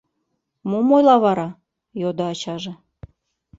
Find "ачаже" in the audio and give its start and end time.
2.31-2.73